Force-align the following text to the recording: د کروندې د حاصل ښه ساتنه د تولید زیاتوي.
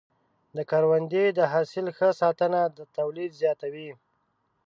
د 0.55 0.57
کروندې 0.69 1.25
د 1.37 1.39
حاصل 1.53 1.85
ښه 1.97 2.09
ساتنه 2.21 2.61
د 2.77 2.79
تولید 2.97 3.31
زیاتوي. 3.41 3.91